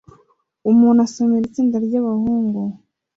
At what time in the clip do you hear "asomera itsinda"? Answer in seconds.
1.07-1.77